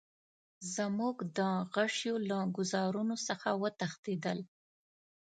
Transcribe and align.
زموږ 0.75 1.17
د 1.37 1.39
غشیو 1.73 2.15
له 2.29 2.37
ګوزارونو 2.57 3.15
څخه 3.27 3.49
وتښتېدل. 3.61 4.39